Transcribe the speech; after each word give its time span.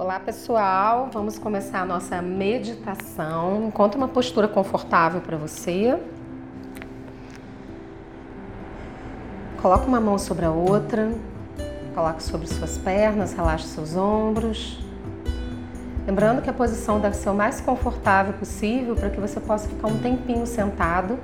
Olá 0.00 0.18
pessoal, 0.18 1.10
vamos 1.12 1.38
começar 1.38 1.82
a 1.82 1.84
nossa 1.84 2.22
meditação. 2.22 3.66
Encontre 3.66 3.98
uma 3.98 4.08
postura 4.08 4.48
confortável 4.48 5.20
para 5.20 5.36
você. 5.36 6.00
Coloque 9.60 9.86
uma 9.86 10.00
mão 10.00 10.16
sobre 10.16 10.46
a 10.46 10.50
outra, 10.50 11.12
coloque 11.94 12.22
sobre 12.22 12.46
suas 12.46 12.78
pernas, 12.78 13.34
relaxe 13.34 13.66
seus 13.66 13.94
ombros. 13.94 14.82
Lembrando 16.06 16.40
que 16.40 16.48
a 16.48 16.54
posição 16.54 16.98
deve 16.98 17.16
ser 17.16 17.28
o 17.28 17.34
mais 17.34 17.60
confortável 17.60 18.32
possível 18.32 18.96
para 18.96 19.10
que 19.10 19.20
você 19.20 19.38
possa 19.38 19.68
ficar 19.68 19.88
um 19.88 19.98
tempinho 19.98 20.46
sentado, 20.46 21.18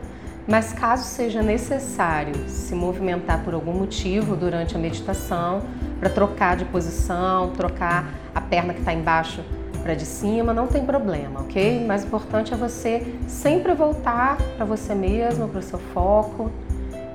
mas 0.46 0.74
caso 0.74 1.04
seja 1.04 1.42
necessário 1.42 2.46
se 2.46 2.74
movimentar 2.74 3.42
por 3.42 3.54
algum 3.54 3.72
motivo 3.72 4.36
durante 4.36 4.76
a 4.76 4.78
meditação, 4.78 5.62
para 5.98 6.10
trocar 6.10 6.56
de 6.56 6.64
posição, 6.66 7.50
trocar 7.50 8.12
a 8.34 8.40
perna 8.40 8.74
que 8.74 8.80
está 8.80 8.92
embaixo 8.92 9.42
para 9.82 9.94
de 9.94 10.04
cima, 10.04 10.52
não 10.52 10.66
tem 10.66 10.84
problema, 10.84 11.40
ok? 11.40 11.84
O 11.84 11.86
mais 11.86 12.04
importante 12.04 12.52
é 12.52 12.56
você 12.56 13.14
sempre 13.28 13.72
voltar 13.72 14.36
para 14.56 14.64
você 14.64 14.94
mesmo, 14.94 15.48
para 15.48 15.60
o 15.60 15.62
seu 15.62 15.78
foco. 15.78 16.50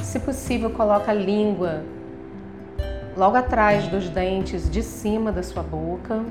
Se 0.01 0.19
possível, 0.19 0.69
coloca 0.69 1.11
a 1.11 1.13
língua 1.13 1.83
logo 3.17 3.35
atrás 3.35 3.87
dos 3.87 4.07
dentes 4.09 4.69
de 4.69 4.81
cima 4.81 5.31
da 5.33 5.43
sua 5.43 5.61
boca, 5.61 6.23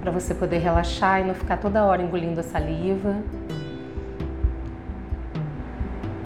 para 0.00 0.10
você 0.10 0.34
poder 0.34 0.58
relaxar 0.58 1.20
e 1.20 1.24
não 1.24 1.34
ficar 1.34 1.58
toda 1.58 1.84
hora 1.84 2.02
engolindo 2.02 2.40
a 2.40 2.42
saliva. 2.42 3.16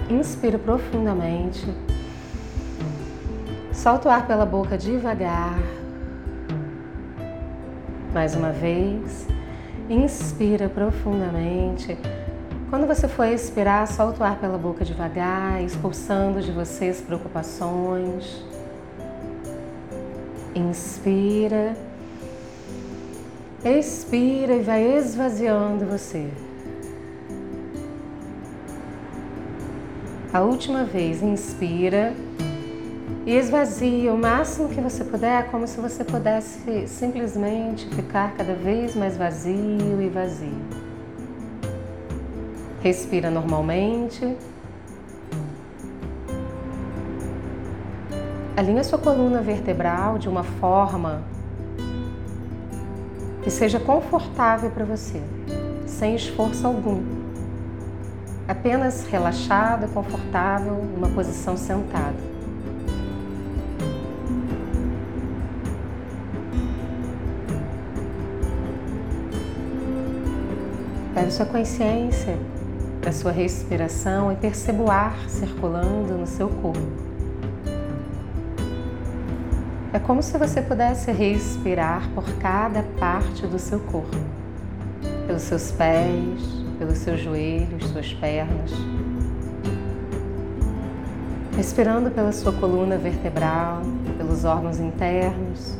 Inspira 0.08 0.58
profundamente. 0.58 1.66
Solta 3.76 4.08
o 4.08 4.10
ar 4.10 4.26
pela 4.26 4.46
boca 4.46 4.78
devagar. 4.78 5.58
Mais 8.12 8.34
uma 8.34 8.50
vez. 8.50 9.28
Inspira 9.90 10.66
profundamente. 10.66 11.96
Quando 12.70 12.86
você 12.86 13.06
for 13.06 13.26
expirar, 13.26 13.86
solta 13.86 14.24
o 14.24 14.26
ar 14.26 14.38
pela 14.38 14.56
boca 14.56 14.82
devagar, 14.82 15.62
expulsando 15.62 16.40
de 16.40 16.50
você 16.52 16.86
as 16.86 17.02
preocupações. 17.02 18.42
Inspira. 20.54 21.76
Expira 23.62 24.54
e 24.54 24.62
vai 24.62 24.96
esvaziando 24.96 25.84
você. 25.84 26.30
A 30.32 30.40
última 30.40 30.82
vez, 30.82 31.22
inspira 31.22 32.14
e 33.26 33.34
esvazia 33.36 34.14
o 34.14 34.16
máximo 34.16 34.68
que 34.68 34.80
você 34.80 35.02
puder, 35.02 35.50
como 35.50 35.66
se 35.66 35.80
você 35.80 36.04
pudesse 36.04 36.86
simplesmente 36.86 37.88
ficar 37.88 38.32
cada 38.36 38.54
vez 38.54 38.94
mais 38.94 39.16
vazio 39.16 40.00
e 40.00 40.08
vazio. 40.08 40.62
Respira 42.80 43.28
normalmente. 43.28 44.36
Alinha 48.56 48.84
sua 48.84 48.98
coluna 48.98 49.42
vertebral 49.42 50.18
de 50.18 50.28
uma 50.28 50.44
forma 50.44 51.24
que 53.42 53.50
seja 53.50 53.80
confortável 53.80 54.70
para 54.70 54.84
você, 54.84 55.20
sem 55.84 56.14
esforço 56.14 56.64
algum. 56.64 57.02
Apenas 58.46 59.04
relaxado 59.08 59.86
e 59.86 59.88
confortável, 59.88 60.74
numa 60.94 61.08
posição 61.08 61.56
sentada. 61.56 62.35
Leve 71.16 71.30
sua 71.30 71.46
consciência 71.46 72.38
para 73.00 73.10
sua 73.10 73.32
respiração 73.32 74.30
e 74.30 74.36
perceba 74.36 74.82
o 74.82 74.90
ar 74.90 75.16
circulando 75.30 76.12
no 76.12 76.26
seu 76.26 76.46
corpo. 76.46 76.78
É 79.94 79.98
como 79.98 80.22
se 80.22 80.36
você 80.36 80.60
pudesse 80.60 81.10
respirar 81.10 82.06
por 82.14 82.24
cada 82.34 82.82
parte 83.00 83.46
do 83.46 83.58
seu 83.58 83.80
corpo, 83.80 84.14
pelos 85.26 85.40
seus 85.40 85.72
pés, 85.72 86.42
pelos 86.78 86.98
seus 86.98 87.18
joelhos, 87.18 87.88
suas 87.88 88.12
pernas. 88.12 88.72
Respirando 91.56 92.10
pela 92.10 92.30
sua 92.30 92.52
coluna 92.52 92.98
vertebral, 92.98 93.80
pelos 94.18 94.44
órgãos 94.44 94.78
internos, 94.78 95.78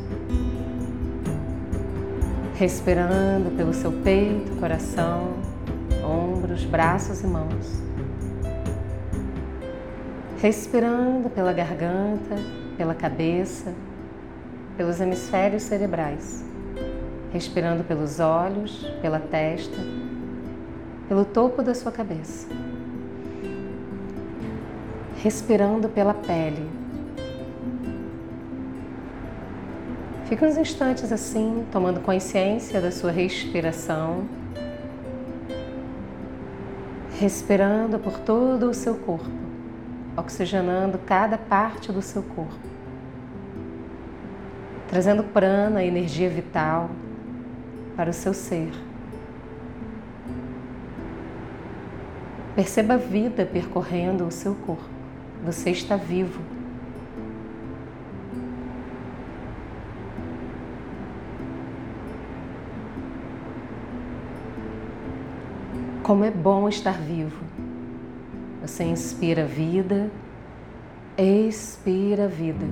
respirando 2.59 3.51
pelo 3.51 3.75
seu 3.75 3.93
peito, 3.93 4.59
coração, 4.59 5.35
ombros, 6.03 6.65
braços 6.65 7.23
e 7.23 7.27
mãos. 7.27 7.83
Respirando 10.39 11.29
pela 11.29 11.53
garganta, 11.53 12.37
pela 12.79 12.95
cabeça, 12.95 13.75
pelos 14.75 15.01
hemisférios 15.01 15.65
cerebrais. 15.65 16.43
Respirando 17.31 17.85
pelos 17.85 18.21
olhos, 18.21 18.91
pela 19.03 19.21
testa, 19.21 19.77
pelo 21.09 21.27
topo 21.27 21.63
da 21.63 21.75
sua 21.75 21.93
cabeça. 21.93 22.49
Respirando 25.23 25.91
pela 25.91 26.15
pele, 26.15 26.67
Fique 30.29 30.45
uns 30.45 30.59
instantes 30.59 31.13
assim, 31.13 31.65
tomando 31.71 32.01
consciência 32.01 32.81
da 32.81 32.91
sua 32.91 33.13
respiração, 33.13 34.27
respirando 37.17 37.97
por 38.01 38.19
todo 38.19 38.69
o 38.69 38.75
seu 38.75 38.97
corpo, 38.97 39.31
oxigenando 40.17 40.99
cada 40.99 41.39
parte 41.39 41.93
do 41.93 42.03
seu 42.03 42.25
corpo, 42.25 42.59
trazendo 44.89 45.23
prana, 45.23 45.85
energia 45.85 46.29
vital 46.29 46.91
para 47.95 48.11
o 48.11 48.13
seu 48.13 48.35
ser. 48.35 48.73
Perceba 52.57 52.95
a 52.95 52.97
vida 52.97 53.47
percorrendo 53.47 54.27
o 54.27 54.33
seu 54.33 54.57
corpo. 54.57 54.83
Você 55.45 55.71
está 55.71 55.95
vivo. 55.95 56.56
Como 66.07 66.25
é 66.25 66.31
bom 66.31 66.69
estar 66.69 67.01
vivo. 67.01 67.45
Você 68.63 68.85
inspira 68.85 69.45
vida, 69.45 70.09
expira 71.19 72.29
vida. 72.29 72.65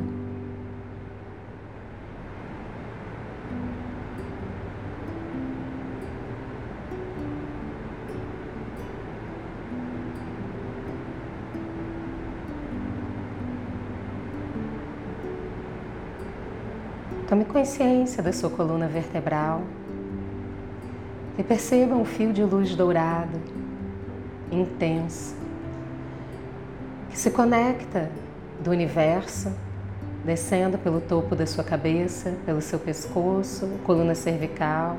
Tome 17.27 17.45
consciência 17.47 18.23
da 18.23 18.33
sua 18.33 18.51
coluna 18.51 18.87
vertebral 18.87 19.65
e 21.39 21.43
perceba 21.43 21.95
um 21.95 22.05
fio 22.05 22.33
de 22.33 22.43
luz 22.43 22.75
dourado, 22.75 23.39
intenso, 24.51 25.35
que 27.11 27.19
se 27.19 27.31
conecta 27.31 28.11
do 28.63 28.71
universo, 28.71 29.53
descendo 30.25 30.79
pelo 30.79 31.01
topo 31.01 31.35
da 31.35 31.47
sua 31.47 31.65
cabeça, 31.65 32.35
pelo 32.47 32.61
seu 32.61 32.79
pescoço, 32.79 33.69
coluna 33.85 34.15
cervical, 34.15 34.97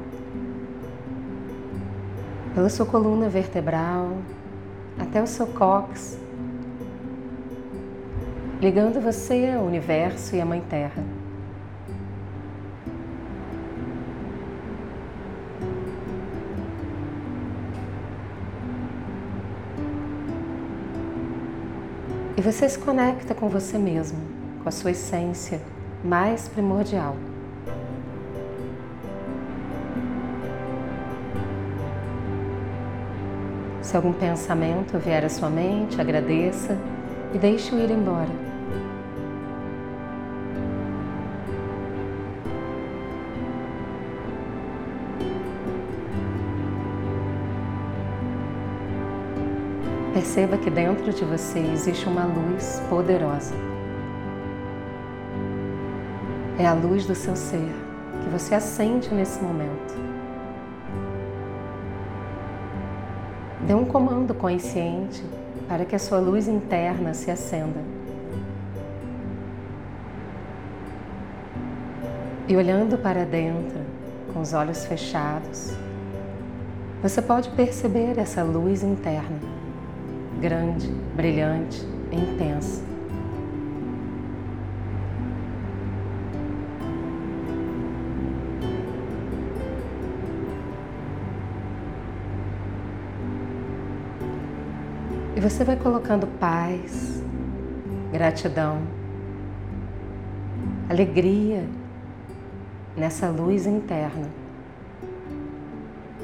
pela 2.53 2.69
sua 2.69 2.85
coluna 2.85 3.27
vertebral, 3.27 4.17
até 4.99 5.21
o 5.21 5.27
seu 5.27 5.47
cóccix, 5.47 6.17
ligando 8.61 9.01
você 9.01 9.53
ao 9.57 9.65
universo 9.65 10.35
e 10.35 10.41
à 10.41 10.45
Mãe 10.45 10.61
Terra. 10.69 11.14
E 22.37 22.41
você 22.41 22.67
se 22.67 22.77
conecta 22.77 23.33
com 23.33 23.47
você 23.47 23.77
mesmo, 23.77 24.19
com 24.61 24.67
a 24.67 24.71
sua 24.71 24.91
essência 24.91 25.61
mais 26.03 26.49
primordial. 26.49 27.15
Se 33.81 33.95
algum 33.95 34.11
pensamento 34.11 34.97
vier 34.99 35.23
à 35.23 35.29
sua 35.29 35.49
mente, 35.49 36.01
agradeça 36.01 36.77
e 37.33 37.37
deixe-o 37.37 37.79
ir 37.79 37.89
embora. 37.89 38.54
Perceba 50.15 50.57
que 50.57 50.69
dentro 50.69 51.11
de 51.11 51.25
você 51.25 51.59
existe 51.59 52.07
uma 52.07 52.23
luz 52.23 52.81
poderosa. 52.89 53.53
É 56.57 56.65
a 56.65 56.73
luz 56.73 57.05
do 57.05 57.13
seu 57.13 57.35
ser 57.35 57.69
que 58.23 58.29
você 58.29 58.55
acende 58.55 59.13
nesse 59.13 59.43
momento. 59.43 59.93
Dê 63.67 63.73
um 63.73 63.83
comando 63.83 64.33
consciente 64.33 65.21
para 65.67 65.83
que 65.83 65.97
a 65.97 65.99
sua 65.99 66.19
luz 66.19 66.47
interna 66.47 67.13
se 67.13 67.29
acenda. 67.29 67.81
E 72.47 72.55
olhando 72.55 72.97
para 72.97 73.25
dentro, 73.25 73.81
com 74.33 74.39
os 74.39 74.53
olhos 74.53 74.85
fechados, 74.85 75.73
você 77.01 77.21
pode 77.21 77.49
perceber 77.49 78.17
essa 78.17 78.43
luz 78.43 78.81
interna, 78.81 79.54
grande, 80.39 80.87
brilhante 81.15 81.85
e 82.11 82.15
intensa. 82.15 82.83
E 95.35 95.39
você 95.41 95.63
vai 95.63 95.75
colocando 95.75 96.27
paz, 96.39 97.21
gratidão, 98.11 98.81
alegria 100.89 101.67
nessa 102.95 103.29
luz 103.29 103.65
interna 103.65 104.29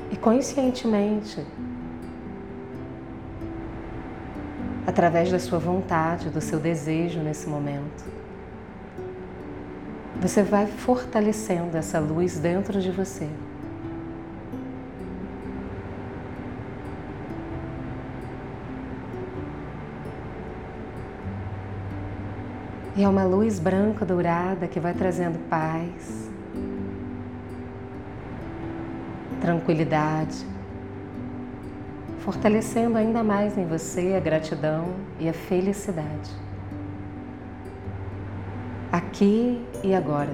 e 0.10 0.16
conscientemente, 0.16 1.46
através 4.92 5.32
da 5.32 5.40
sua 5.40 5.58
vontade, 5.58 6.30
do 6.30 6.42
seu 6.42 6.60
desejo 6.60 7.22
nesse 7.22 7.48
momento, 7.48 8.04
você 10.20 10.44
vai 10.44 10.68
fortalecendo 10.68 11.78
essa 11.78 11.98
luz 11.98 12.38
dentro 12.38 12.80
de 12.82 12.92
você. 12.92 13.28
E 22.98 23.04
é 23.04 23.08
uma 23.08 23.24
luz 23.24 23.58
branca 23.60 24.06
dourada 24.06 24.68
que 24.68 24.80
vai 24.80 24.94
trazendo 24.94 25.40
paz, 25.48 26.30
tranquilidade, 29.40 30.46
fortalecendo 32.22 32.98
ainda 32.98 33.24
mais 33.24 33.58
em 33.58 33.66
você 33.66 34.14
a 34.16 34.20
gratidão 34.20 34.94
e 35.20 35.28
a 35.28 35.34
felicidade. 35.34 36.30
Aqui 38.92 39.66
e 39.84 39.96
agora, 39.96 40.32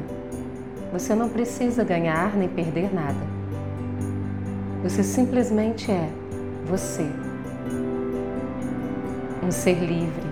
você 0.92 1.16
não 1.16 1.30
precisa 1.30 1.84
ganhar 1.84 2.36
nem 2.36 2.50
perder 2.50 2.94
nada. 2.94 3.38
Você 4.84 5.02
simplesmente 5.02 5.90
é 5.92 6.10
você, 6.66 7.08
um 9.44 9.52
ser 9.52 9.76
livre 9.76 10.27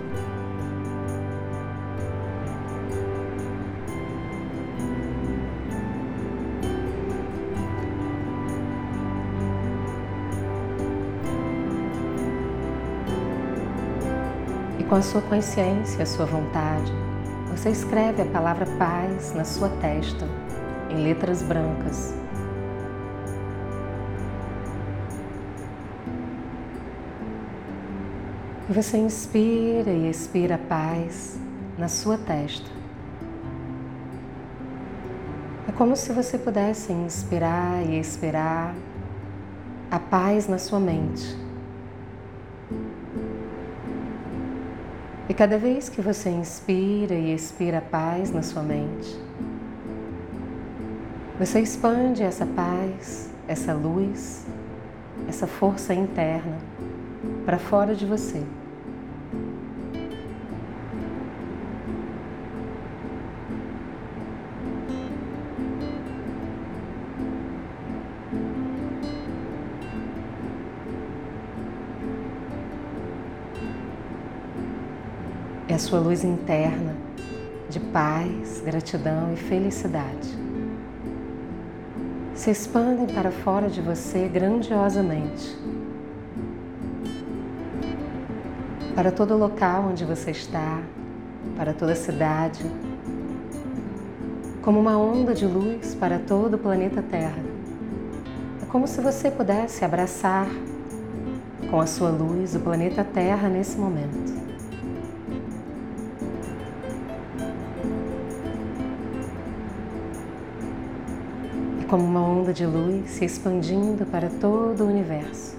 com 14.88 14.94
a 14.94 15.02
sua 15.02 15.20
consciência, 15.22 16.02
a 16.02 16.06
sua 16.06 16.26
vontade, 16.26 16.92
você 17.50 17.70
escreve 17.70 18.22
a 18.22 18.26
palavra 18.26 18.66
paz 18.78 19.34
na 19.34 19.44
sua 19.44 19.68
testa, 19.80 20.28
em 20.90 21.02
letras 21.02 21.42
brancas. 21.42 22.14
E 28.68 28.72
você 28.72 28.98
inspira 28.98 29.90
e 29.90 30.08
expira 30.08 30.58
paz 30.58 31.38
na 31.78 31.88
sua 31.88 32.16
testa. 32.18 32.70
É 35.68 35.72
como 35.72 35.96
se 35.96 36.12
você 36.12 36.38
pudesse 36.38 36.92
inspirar 36.92 37.84
e 37.84 37.98
expirar 37.98 38.74
a 39.90 39.98
paz 39.98 40.46
na 40.46 40.58
sua 40.58 40.78
mente. 40.78 41.45
Cada 45.36 45.58
vez 45.58 45.90
que 45.90 46.00
você 46.00 46.30
inspira 46.30 47.14
e 47.14 47.34
expira 47.34 47.82
paz 47.82 48.30
na 48.30 48.42
sua 48.42 48.62
mente, 48.62 49.14
você 51.38 51.60
expande 51.60 52.22
essa 52.22 52.46
paz, 52.46 53.30
essa 53.46 53.74
luz, 53.74 54.46
essa 55.28 55.46
força 55.46 55.92
interna 55.92 56.56
para 57.44 57.58
fora 57.58 57.94
de 57.94 58.06
você. 58.06 58.42
Sua 75.86 76.00
luz 76.00 76.24
interna 76.24 76.96
de 77.68 77.78
paz, 77.78 78.60
gratidão 78.64 79.32
e 79.32 79.36
felicidade. 79.36 80.36
Se 82.34 82.50
expandem 82.50 83.06
para 83.06 83.30
fora 83.30 83.68
de 83.68 83.80
você 83.80 84.26
grandiosamente. 84.26 85.56
Para 88.96 89.12
todo 89.12 89.38
local 89.38 89.90
onde 89.90 90.04
você 90.04 90.32
está, 90.32 90.80
para 91.56 91.72
toda 91.72 91.92
a 91.92 91.96
cidade, 91.96 92.68
como 94.62 94.80
uma 94.80 94.98
onda 94.98 95.32
de 95.34 95.46
luz 95.46 95.94
para 95.94 96.18
todo 96.18 96.54
o 96.54 96.58
planeta 96.58 97.00
Terra. 97.00 97.44
É 98.60 98.66
como 98.66 98.88
se 98.88 99.00
você 99.00 99.30
pudesse 99.30 99.84
abraçar 99.84 100.48
com 101.70 101.80
a 101.80 101.86
sua 101.86 102.10
luz 102.10 102.56
o 102.56 102.58
planeta 102.58 103.04
Terra 103.04 103.48
nesse 103.48 103.78
momento. 103.78 104.35
Como 111.96 112.08
uma 112.08 112.20
onda 112.20 112.52
de 112.52 112.66
luz 112.66 113.08
se 113.08 113.24
expandindo 113.24 114.04
para 114.04 114.28
todo 114.28 114.84
o 114.84 114.86
universo. 114.86 115.55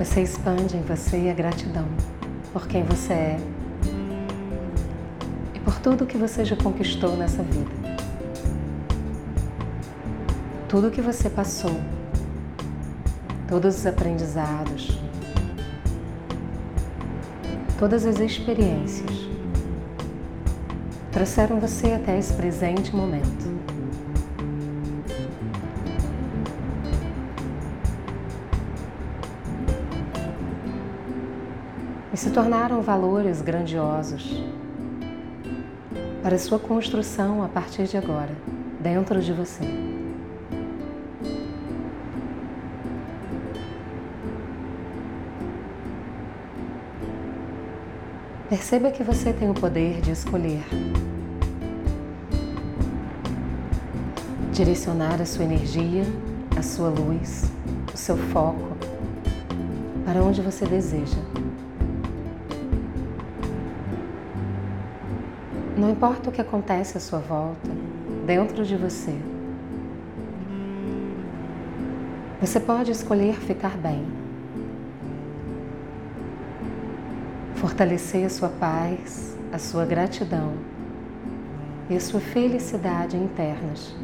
Você 0.00 0.22
expande 0.22 0.78
em 0.78 0.80
você 0.80 1.28
a 1.28 1.34
gratidão 1.34 1.86
por 2.54 2.66
quem 2.66 2.82
você 2.82 3.12
é 3.12 3.36
e 5.54 5.60
por 5.60 5.78
tudo 5.78 6.06
que 6.06 6.16
você 6.16 6.42
já 6.42 6.56
conquistou 6.56 7.18
nessa 7.18 7.42
vida. 7.42 7.70
Tudo 10.70 10.90
que 10.90 11.02
você 11.02 11.28
passou, 11.28 11.78
todos 13.46 13.76
os 13.76 13.86
aprendizados, 13.86 14.98
todas 17.78 18.06
as 18.06 18.20
experiências 18.20 19.28
trouxeram 21.12 21.60
você 21.60 21.92
até 21.92 22.18
esse 22.18 22.32
presente 22.32 22.96
momento. 22.96 23.49
Se 32.30 32.34
tornaram 32.34 32.80
valores 32.80 33.42
grandiosos 33.42 34.40
para 36.22 36.38
sua 36.38 36.60
construção 36.60 37.42
a 37.42 37.48
partir 37.48 37.88
de 37.88 37.96
agora, 37.96 38.30
dentro 38.78 39.20
de 39.20 39.32
você. 39.32 39.64
Perceba 48.48 48.92
que 48.92 49.02
você 49.02 49.32
tem 49.32 49.50
o 49.50 49.54
poder 49.54 50.00
de 50.00 50.12
escolher 50.12 50.62
direcionar 54.52 55.20
a 55.20 55.26
sua 55.26 55.44
energia, 55.44 56.04
a 56.56 56.62
sua 56.62 56.90
luz, 56.90 57.50
o 57.92 57.96
seu 57.96 58.16
foco 58.16 58.76
para 60.04 60.22
onde 60.22 60.40
você 60.40 60.64
deseja. 60.64 61.39
Não 65.80 65.88
importa 65.88 66.28
o 66.28 66.32
que 66.32 66.42
acontece 66.42 66.98
à 66.98 67.00
sua 67.00 67.20
volta, 67.20 67.70
dentro 68.26 68.66
de 68.66 68.76
você. 68.76 69.18
Você 72.38 72.60
pode 72.60 72.90
escolher 72.90 73.36
ficar 73.36 73.78
bem. 73.78 74.06
Fortalecer 77.54 78.26
a 78.26 78.28
sua 78.28 78.50
paz, 78.50 79.38
a 79.50 79.58
sua 79.58 79.86
gratidão 79.86 80.52
e 81.88 81.96
a 81.96 82.00
sua 82.00 82.20
felicidade 82.20 83.16
internas. 83.16 83.96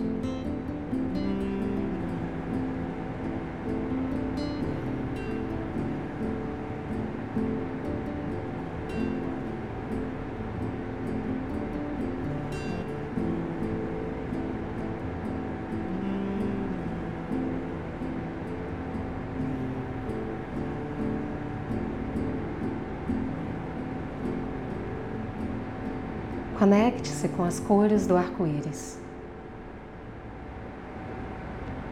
Conecte-se 27.07 27.29
com 27.29 27.45
as 27.45 27.61
cores 27.61 28.07
do 28.07 28.17
arco-íris. 28.17 28.99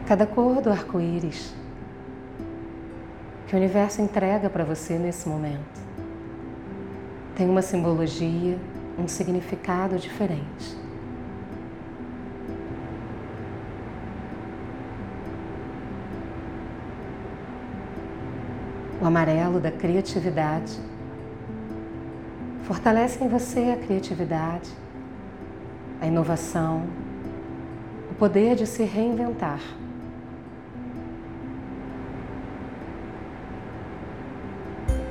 Cada 0.05 0.27
cor 0.27 0.61
do 0.61 0.69
arco-íris 0.69 1.53
que 3.47 3.55
o 3.55 3.57
universo 3.57 4.01
entrega 4.01 4.49
para 4.49 4.65
você 4.65 4.97
nesse 4.97 5.29
momento 5.29 5.85
tem 7.35 7.49
uma 7.49 7.61
simbologia, 7.61 8.57
um 8.97 9.07
significado 9.07 9.97
diferente. 9.97 10.75
O 19.01 19.05
amarelo 19.05 19.59
da 19.59 19.71
criatividade 19.71 20.79
Fortalece 22.65 23.23
em 23.23 23.27
você 23.27 23.69
a 23.69 23.77
criatividade, 23.77 24.71
a 26.05 26.07
inovação, 26.07 26.83
o 28.11 28.13
poder 28.13 28.55
de 28.55 28.67
se 28.67 28.83
reinventar. 28.83 29.59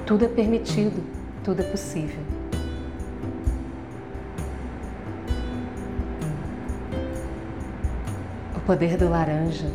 Tudo 0.06 0.24
é 0.24 0.28
permitido, 0.28 1.02
tudo 1.42 1.60
é 1.60 1.64
possível. 1.64 2.22
O 8.56 8.60
poder 8.60 8.96
do 8.96 9.08
laranja, 9.08 9.66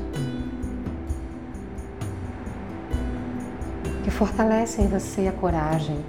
que 4.03 4.09
fortalece 4.09 4.81
em 4.81 4.87
você 4.87 5.27
a 5.27 5.31
coragem, 5.31 6.03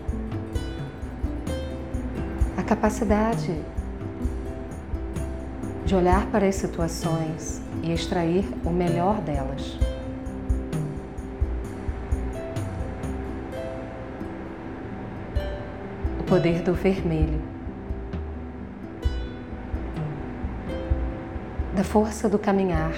capacidade 2.70 3.60
de 5.90 5.96
olhar 5.96 6.24
para 6.26 6.46
as 6.46 6.54
situações 6.54 7.60
e 7.82 7.90
extrair 7.90 8.44
o 8.64 8.70
melhor 8.70 9.20
delas. 9.22 9.76
O 16.20 16.22
poder 16.22 16.62
do 16.62 16.74
vermelho, 16.74 17.42
da 21.74 21.82
força 21.82 22.28
do 22.28 22.38
caminhar. 22.38 22.94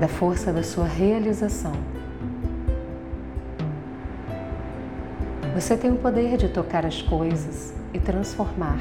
Da 0.00 0.08
força 0.08 0.52
da 0.52 0.64
sua 0.64 0.86
realização. 0.86 1.97
Você 5.60 5.76
tem 5.76 5.90
o 5.90 5.96
poder 5.96 6.36
de 6.36 6.48
tocar 6.48 6.86
as 6.86 7.02
coisas 7.02 7.74
e 7.92 7.98
transformar. 7.98 8.78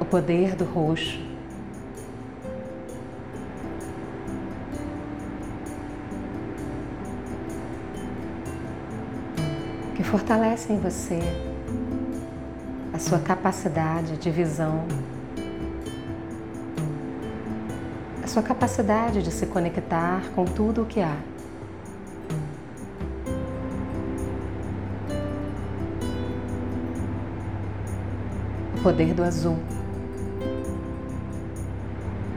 O 0.00 0.04
poder 0.04 0.56
do 0.56 0.64
roxo. 0.64 1.20
Que 9.94 10.02
fortalece 10.02 10.72
em 10.72 10.80
você 10.80 11.20
a 12.92 12.98
sua 12.98 13.20
capacidade 13.20 14.16
de 14.16 14.28
visão 14.28 14.88
sua 18.36 18.42
capacidade 18.42 19.22
de 19.22 19.30
se 19.30 19.46
conectar 19.46 20.22
com 20.34 20.44
tudo 20.44 20.82
o 20.82 20.84
que 20.84 21.00
há. 21.00 21.16
O 28.76 28.82
poder 28.82 29.14
do 29.14 29.24
azul, 29.24 29.56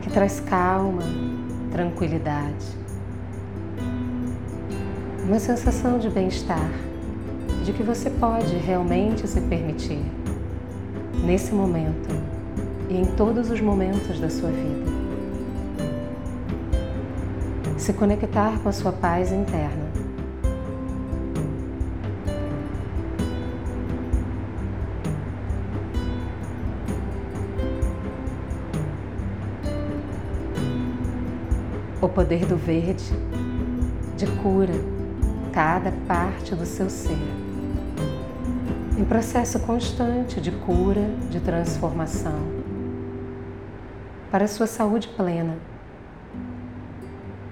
que 0.02 0.10
traz 0.10 0.40
calma, 0.40 1.04
tranquilidade, 1.70 2.66
uma 5.26 5.38
sensação 5.38 6.00
de 6.00 6.10
bem-estar, 6.10 6.72
de 7.66 7.74
que 7.74 7.84
você 7.84 8.10
pode 8.10 8.56
realmente 8.56 9.28
se 9.28 9.42
permitir, 9.42 10.02
nesse 11.26 11.54
momento 11.54 12.08
e 12.88 12.96
em 12.96 13.06
todos 13.18 13.52
os 13.52 13.60
momentos 13.60 14.18
da 14.18 14.30
sua 14.30 14.50
vida 14.50 14.89
se 17.90 17.94
conectar 17.94 18.60
com 18.60 18.70
a 18.70 18.72
sua 18.72 18.92
paz 18.92 19.32
interna. 19.32 19.90
O 32.00 32.08
poder 32.08 32.46
do 32.46 32.56
verde 32.56 33.12
de 34.16 34.28
cura 34.44 34.74
cada 35.52 35.92
parte 36.08 36.54
do 36.54 36.68
seu 36.68 36.92
ser. 36.92 37.18
Em 39.00 39.04
processo 39.04 39.60
constante 39.62 40.40
de 40.40 40.52
cura, 40.52 41.10
de 41.32 41.40
transformação, 41.40 42.40
para 44.30 44.46
a 44.46 44.48
sua 44.48 44.68
saúde 44.68 45.08
plena 45.08 45.58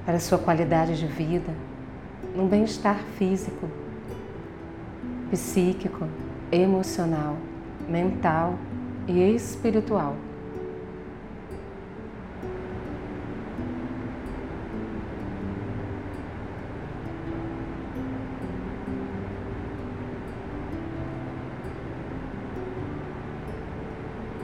para 0.07 0.21
sua 0.21 0.37
qualidade 0.37 0.97
de 0.97 1.05
vida, 1.05 1.53
um 2.33 2.47
bem-estar 2.47 2.97
físico, 3.17 3.69
psíquico, 5.29 6.07
emocional, 6.49 7.35
mental 7.89 8.57
e 9.05 9.19
espiritual. 9.35 10.15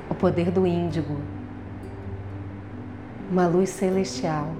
O 0.10 0.14
poder 0.16 0.52
do 0.52 0.68
índigo, 0.68 1.22
uma 3.32 3.48
luz 3.48 3.70
celestial 3.70 4.54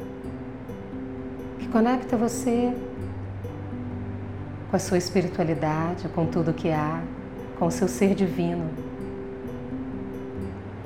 Conecta 1.74 2.16
você 2.16 2.72
com 4.70 4.76
a 4.76 4.80
sua 4.80 5.00
espiritualidade, 5.00 6.08
com 6.10 6.28
tudo 6.28 6.54
que 6.54 6.70
há, 6.70 7.02
com 7.58 7.66
o 7.66 7.72
seu 7.72 7.88
ser 7.88 8.14
divino, 8.14 8.70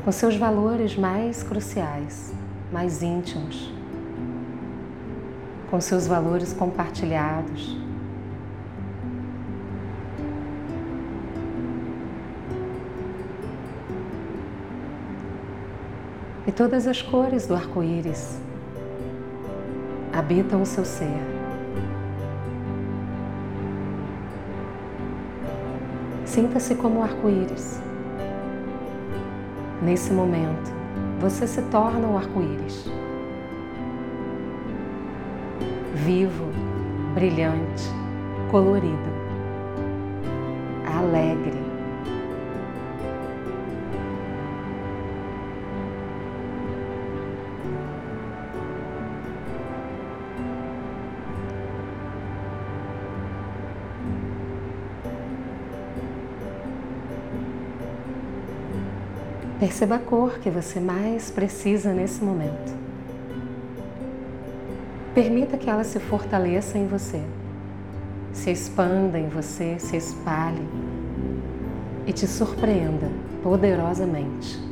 com 0.05 0.11
seus 0.13 0.37
valores 0.37 0.95
mais 0.95 1.43
cruciais, 1.43 2.33
mais 2.71 3.03
íntimos, 3.03 3.69
com 5.69 5.81
seus 5.81 6.07
valores 6.07 6.53
compartilhados. 6.53 7.77
E 16.47 16.51
todas 16.53 16.87
as 16.87 17.01
cores 17.01 17.45
do 17.45 17.53
arco-íris 17.53 18.46
habitam 20.17 20.63
o 20.63 20.65
seu 20.65 20.83
ser. 20.83 21.21
Sinta-se 26.25 26.73
como 26.73 27.01
o 27.01 27.03
arco-íris. 27.03 27.79
Nesse 29.79 30.11
momento, 30.11 30.73
você 31.19 31.45
se 31.45 31.61
torna 31.63 32.07
o 32.07 32.17
arco-íris. 32.17 32.91
Vivo, 35.93 36.45
brilhante, 37.13 37.87
colorido, 38.49 39.11
alegre 40.97 41.66
Perceba 59.59 59.95
a 59.95 59.99
cor 59.99 60.37
que 60.37 60.51
você 60.51 60.79
mais 60.79 61.31
precisa 61.31 61.91
nesse 61.91 62.23
momento. 62.23 62.77
Permita 65.15 65.57
que 65.57 65.67
ela 65.67 65.83
se 65.83 65.99
fortaleça 65.99 66.77
em 66.77 66.85
você, 66.85 67.23
se 68.31 68.51
expanda 68.51 69.17
em 69.17 69.27
você, 69.27 69.79
se 69.79 69.97
espalhe 69.97 70.61
e 72.05 72.13
te 72.13 72.27
surpreenda 72.27 73.09
poderosamente. 73.41 74.66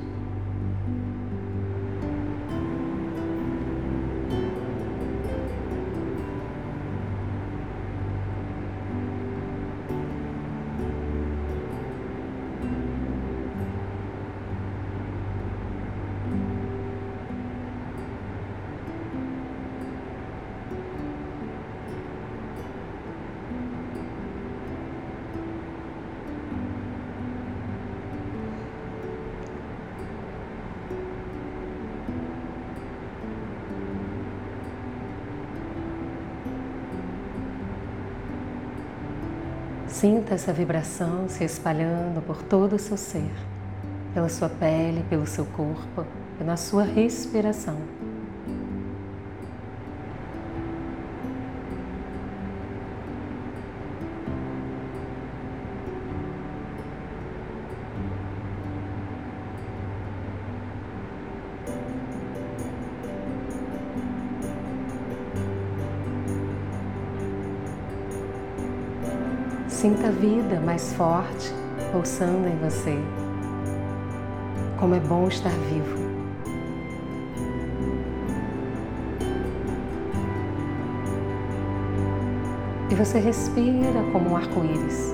Sinta 39.95 40.33
essa 40.33 40.51
vibração 40.51 41.29
se 41.29 41.45
espalhando 41.45 42.21
por 42.21 42.43
todo 42.43 42.75
o 42.75 42.77
seu 42.77 42.97
ser, 42.97 43.31
pela 44.13 44.27
sua 44.27 44.49
pele, 44.49 45.05
pelo 45.09 45.25
seu 45.25 45.45
corpo, 45.45 46.05
pela 46.37 46.57
sua 46.57 46.83
respiração. 46.83 47.77
Sinta 69.75 70.07
a 70.07 70.11
vida 70.11 70.61
mais 70.61 70.93
forte 70.93 71.53
pulsando 71.91 72.47
em 72.47 72.57
você. 72.59 72.97
Como 74.79 74.95
é 74.95 75.01
bom 75.01 75.27
estar 75.27 75.49
vivo. 75.49 75.97
E 82.89 82.95
você 82.95 83.19
respira 83.19 84.01
como 84.13 84.29
um 84.29 84.37
arco-íris 84.37 85.13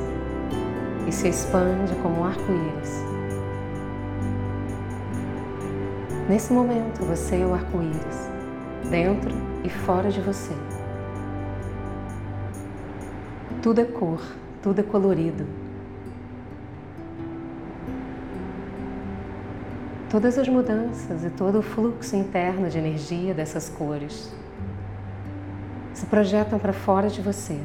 e 1.07 1.11
se 1.11 1.29
expande 1.29 1.95
como 1.95 2.19
um 2.19 2.25
arco-íris. 2.25 3.03
Nesse 6.29 6.53
momento, 6.53 7.03
você 7.03 7.37
é 7.37 7.45
o 7.47 7.55
arco-íris, 7.55 8.29
dentro 8.91 9.31
e 9.63 9.69
fora 9.69 10.11
de 10.11 10.21
você. 10.21 10.53
Tudo 13.63 13.81
é 13.81 13.85
cor, 13.85 14.21
tudo 14.61 14.79
é 14.79 14.83
colorido. 14.83 15.45
Todas 20.09 20.37
as 20.37 20.47
mudanças 20.47 21.23
e 21.23 21.29
todo 21.29 21.59
o 21.59 21.61
fluxo 21.61 22.15
interno 22.15 22.69
de 22.69 22.77
energia 22.77 23.33
dessas 23.33 23.69
cores 23.69 24.33
se 25.93 26.05
projetam 26.05 26.59
para 26.59 26.73
fora 26.73 27.09
de 27.09 27.21
você, 27.21 27.59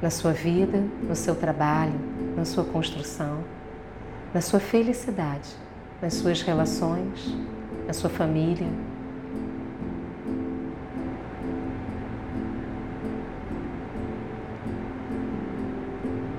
na 0.00 0.10
sua 0.10 0.32
vida, 0.32 0.82
no 1.02 1.16
seu 1.16 1.34
trabalho, 1.34 1.98
na 2.36 2.44
sua 2.44 2.64
construção, 2.64 3.38
na 4.32 4.40
sua 4.40 4.60
felicidade, 4.60 5.48
nas 6.00 6.14
suas 6.14 6.42
relações, 6.42 7.36
na 7.86 7.92
sua 7.92 8.10
família, 8.10 8.68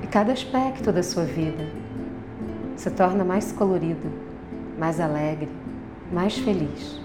cada 0.05 0.33
aspecto 0.33 0.91
da 0.91 1.01
sua 1.01 1.23
vida 1.23 1.65
se 2.75 2.91
torna 2.91 3.23
mais 3.23 3.51
colorido, 3.51 4.11
mais 4.77 4.99
alegre, 4.99 5.49
mais 6.11 6.37
feliz. 6.37 6.99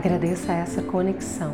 Agradeça 0.00 0.54
essa 0.54 0.80
conexão. 0.80 1.52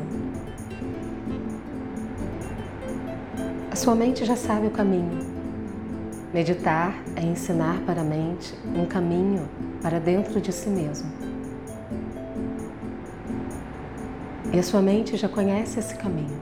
A 3.72 3.74
sua 3.74 3.96
mente 3.96 4.24
já 4.24 4.36
sabe 4.36 4.68
o 4.68 4.70
caminho. 4.70 5.18
Meditar 6.32 6.94
é 7.16 7.22
ensinar 7.22 7.80
para 7.84 8.02
a 8.02 8.04
mente 8.04 8.54
um 8.72 8.86
caminho 8.86 9.48
para 9.82 9.98
dentro 9.98 10.40
de 10.40 10.52
si 10.52 10.68
mesmo. 10.68 11.10
E 14.52 14.60
a 14.60 14.62
sua 14.62 14.80
mente 14.80 15.16
já 15.16 15.28
conhece 15.28 15.80
esse 15.80 15.96
caminho. 15.96 16.40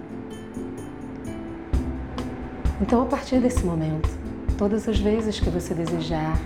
Então, 2.82 3.00
a 3.00 3.06
partir 3.06 3.40
desse 3.40 3.64
momento, 3.64 4.10
todas 4.58 4.86
as 4.86 4.98
vezes 4.98 5.40
que 5.40 5.48
você 5.48 5.72
desejar, 5.72 6.38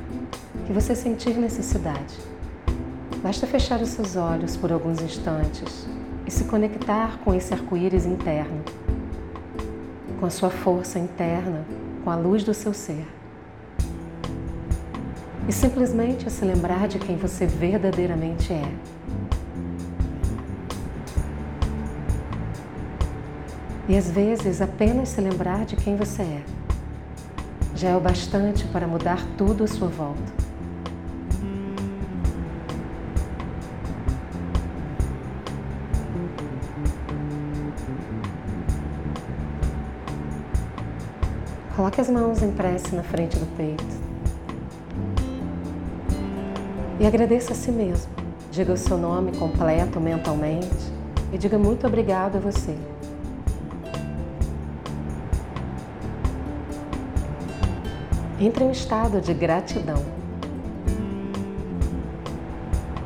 que 0.68 0.72
você 0.72 0.94
sentir 0.94 1.36
necessidade, 1.36 2.14
Basta 3.22 3.46
fechar 3.46 3.80
os 3.80 3.88
seus 3.88 4.16
olhos 4.16 4.56
por 4.56 4.72
alguns 4.72 5.00
instantes 5.00 5.86
e 6.26 6.30
se 6.30 6.44
conectar 6.44 7.18
com 7.24 7.34
esse 7.34 7.52
arco-íris 7.52 8.06
interno, 8.06 8.62
com 10.20 10.26
a 10.26 10.30
sua 10.30 10.50
força 10.50 10.98
interna, 10.98 11.64
com 12.04 12.10
a 12.10 12.16
luz 12.16 12.44
do 12.44 12.54
seu 12.54 12.72
ser. 12.72 13.06
E 15.48 15.52
simplesmente 15.52 16.30
se 16.30 16.44
lembrar 16.44 16.86
de 16.86 16.98
quem 16.98 17.16
você 17.16 17.46
verdadeiramente 17.46 18.52
é. 18.52 18.72
E 23.88 23.96
às 23.96 24.10
vezes 24.10 24.60
apenas 24.60 25.08
se 25.08 25.20
lembrar 25.20 25.64
de 25.64 25.74
quem 25.74 25.96
você 25.96 26.22
é 26.22 26.42
já 27.78 27.90
é 27.90 27.96
o 27.96 28.00
bastante 28.00 28.64
para 28.66 28.88
mudar 28.88 29.24
tudo 29.36 29.62
à 29.62 29.66
sua 29.68 29.86
volta. 29.86 30.47
Coloque 41.78 42.00
as 42.00 42.10
mãos 42.10 42.42
em 42.42 42.50
prece 42.50 42.92
na 42.92 43.04
frente 43.04 43.38
do 43.38 43.46
peito. 43.56 43.84
E 46.98 47.06
agradeça 47.06 47.52
a 47.52 47.54
si 47.54 47.70
mesmo. 47.70 48.10
Diga 48.50 48.72
o 48.72 48.76
seu 48.76 48.98
nome 48.98 49.30
completo 49.36 50.00
mentalmente 50.00 50.92
e 51.32 51.38
diga 51.38 51.56
muito 51.56 51.86
obrigado 51.86 52.34
a 52.34 52.40
você. 52.40 52.76
Entre 58.40 58.64
em 58.64 58.66
um 58.66 58.72
estado 58.72 59.20
de 59.20 59.32
gratidão. 59.32 60.04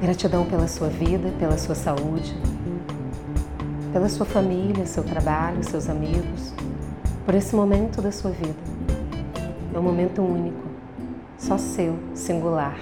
Gratidão 0.01 0.47
pela 0.47 0.67
sua 0.67 0.89
vida, 0.89 1.31
pela 1.39 1.59
sua 1.59 1.75
saúde, 1.75 2.35
pela 3.93 4.09
sua 4.09 4.25
família, 4.25 4.87
seu 4.87 5.05
trabalho, 5.05 5.63
seus 5.63 5.91
amigos, 5.91 6.55
por 7.25 7.35
esse 7.35 7.55
momento 7.55 8.03
da 8.03 8.11
sua 8.11 8.31
vida. 8.31 8.55
É 9.75 9.79
um 9.79 9.83
momento 9.83 10.23
único, 10.23 10.63
só 11.39 11.57
seu, 11.57 11.97
singular. 12.15 12.77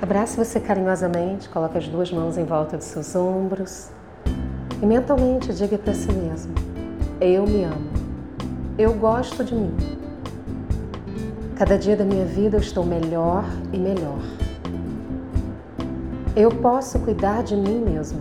Abrace 0.00 0.36
você 0.36 0.60
carinhosamente, 0.60 1.48
coloque 1.48 1.78
as 1.78 1.88
duas 1.88 2.12
mãos 2.12 2.38
em 2.38 2.44
volta 2.44 2.76
dos 2.76 2.86
seus 2.86 3.16
ombros 3.16 3.90
e 4.80 4.86
mentalmente 4.86 5.52
diga 5.52 5.76
para 5.76 5.94
si 5.94 6.12
mesmo: 6.12 6.54
Eu 7.20 7.44
me 7.44 7.64
amo. 7.64 7.90
Eu 8.78 8.92
gosto 8.94 9.42
de 9.42 9.54
mim. 9.54 9.95
Cada 11.56 11.78
dia 11.78 11.96
da 11.96 12.04
minha 12.04 12.26
vida 12.26 12.58
eu 12.58 12.60
estou 12.60 12.84
melhor 12.84 13.42
e 13.72 13.78
melhor. 13.78 14.20
Eu 16.36 16.50
posso 16.50 16.98
cuidar 16.98 17.42
de 17.42 17.56
mim 17.56 17.80
mesmo. 17.80 18.20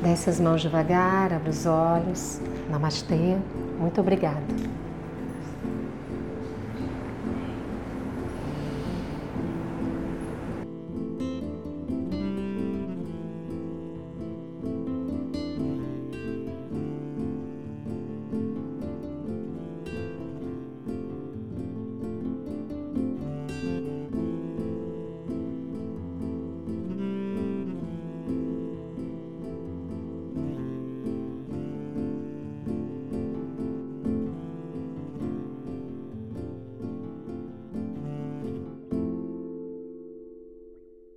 Desce 0.00 0.30
as 0.30 0.38
mãos 0.38 0.62
devagar, 0.62 1.32
abre 1.32 1.50
os 1.50 1.66
olhos. 1.66 2.40
Namastê. 2.70 3.36
Muito 3.80 4.00
obrigada. 4.00 4.44